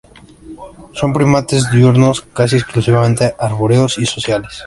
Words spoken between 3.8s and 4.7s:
y sociales.